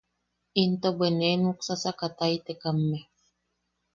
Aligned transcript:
Into 0.61 0.89
bwe 0.97 1.09
ne 1.17 1.29
nuksasakataitekamme. 1.41 2.99